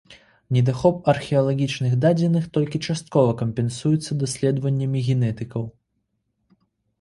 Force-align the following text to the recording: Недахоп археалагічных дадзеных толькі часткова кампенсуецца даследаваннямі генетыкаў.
Недахоп 0.55 0.95
археалагічных 1.11 1.93
дадзеных 2.05 2.47
толькі 2.55 2.81
часткова 2.93 3.35
кампенсуецца 3.43 4.11
даследаваннямі 4.23 4.99
генетыкаў. 5.11 5.63